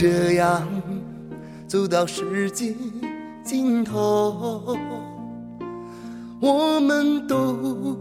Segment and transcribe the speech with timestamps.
[0.00, 0.66] 这样
[1.66, 2.74] 走到世界
[3.44, 4.74] 尽头，
[6.40, 7.98] 我们都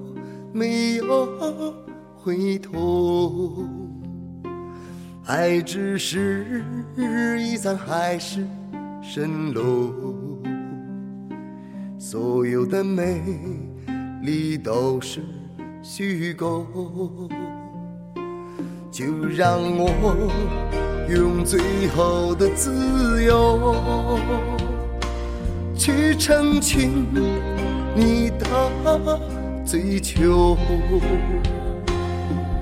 [0.53, 1.27] 没有
[2.15, 3.65] 回头，
[5.25, 6.63] 爱只是
[7.38, 8.47] 一场海市
[9.03, 9.91] 蜃楼，
[11.97, 13.21] 所有的美
[14.23, 15.19] 丽都是
[15.83, 16.66] 虚构，
[18.89, 19.03] 就
[19.35, 20.88] 让我。
[21.09, 21.59] 用最
[21.95, 24.19] 后的自由
[25.75, 26.89] 去成全
[27.95, 29.19] 你的
[29.66, 30.55] 追求。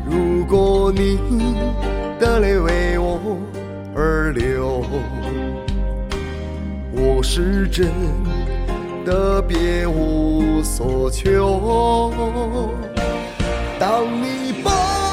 [0.10, 1.20] 如果你
[2.20, 3.38] 的泪为我
[3.94, 4.84] 而流，
[6.94, 7.92] 我是真
[9.06, 12.14] 的别无所求。
[13.78, 15.07] 当你抱。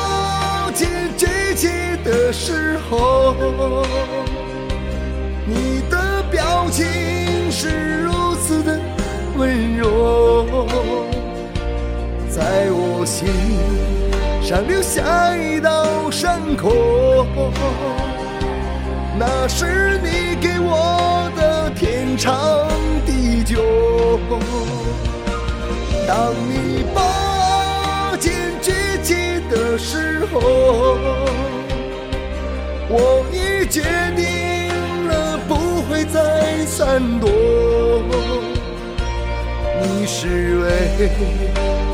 [2.04, 3.34] 的时候，
[5.46, 6.84] 你的表情
[7.50, 8.78] 是如此的
[9.36, 10.66] 温柔，
[12.28, 13.26] 在我心
[14.42, 16.70] 上留下一道伤口，
[19.18, 22.68] 那是你给我的天长
[23.06, 23.62] 地久。
[26.06, 30.98] 当你把剑举起的时候。
[32.88, 33.82] 我已决
[34.14, 37.28] 定了，不会再闪躲。
[39.82, 40.66] 你是唯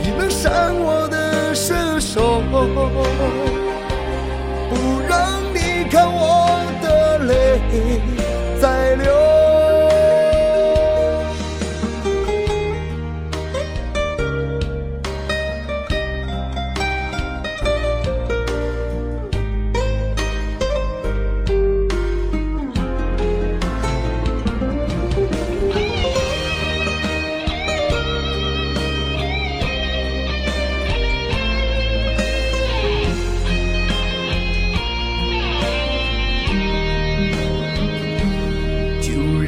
[0.02, 2.42] 一能伤我的射手，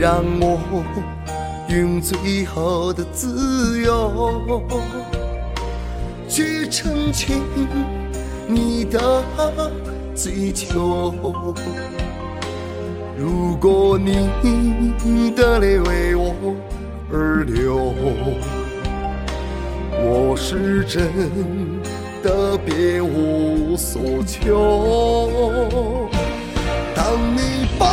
[0.03, 0.59] 让我
[1.69, 4.61] 用最后的自由
[6.29, 7.39] 去成全
[8.49, 9.01] 你的
[10.13, 11.15] 追求。
[13.17, 16.35] 如果你的泪为我
[17.13, 17.95] 而流，
[20.03, 21.13] 我是真
[22.25, 26.11] 的别无所求。
[26.93, 27.87] 当你把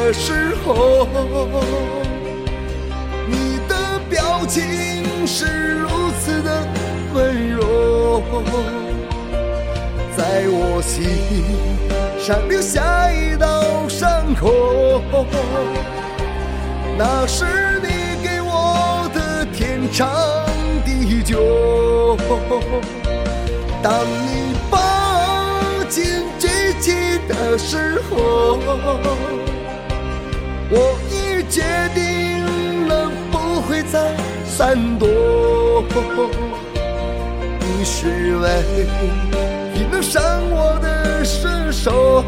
[0.00, 1.06] 的时候，
[3.28, 5.88] 你的表情是如
[6.18, 6.66] 此的
[7.12, 8.22] 温柔，
[10.16, 11.04] 在我心
[12.18, 14.50] 上留下一道伤口，
[16.96, 17.44] 那是
[17.82, 20.08] 你给我的天长
[20.84, 22.16] 地久。
[23.82, 24.78] 当你抱
[25.88, 26.48] 紧举
[26.80, 29.49] 起的时候。
[30.72, 31.62] 我已决
[31.94, 34.14] 定了，不会再
[34.46, 35.08] 闪躲。
[37.58, 38.46] 你是唯
[39.74, 42.22] 一能伤我的射手，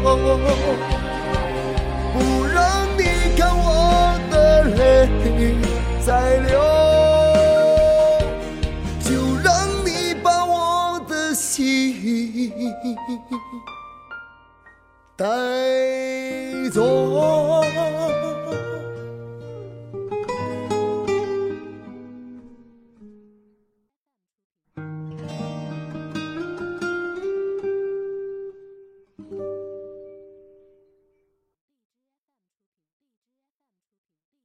[2.11, 3.01] 不让你
[3.37, 5.07] 看我的泪
[6.05, 6.59] 在流，
[8.99, 9.53] 就让
[9.85, 12.51] 你把我的心
[15.15, 15.25] 带
[16.71, 16.81] 走。